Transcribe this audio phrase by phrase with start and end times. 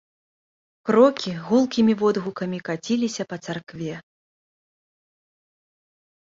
[0.89, 3.99] Крокі гулкімі водгукамі каціліся па царкве.